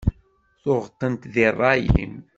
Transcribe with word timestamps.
Tuɣeḍ-tent 0.61 1.21
di 1.33 1.47
rray-im. 1.55 2.13